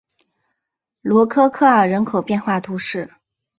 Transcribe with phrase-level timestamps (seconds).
[1.03, 3.11] 罗科科尔人口变化图示